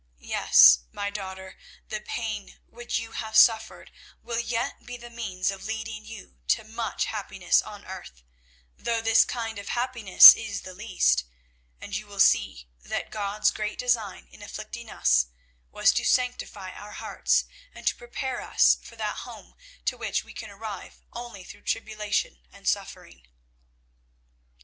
[0.17, 3.91] Yes, my daughter, the pain which you have suffered
[4.23, 8.23] will yet be the means of leading you to much happiness on earth,
[8.75, 11.25] though this kind of happiness is the least,
[11.79, 15.27] and you will see that God's great design in afflicting us
[15.69, 19.53] was to sanctify our hearts, and to prepare us for that home
[19.85, 23.27] to which we can arrive only through tribulation and suffering.